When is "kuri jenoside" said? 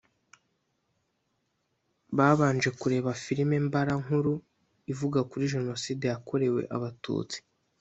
5.29-6.03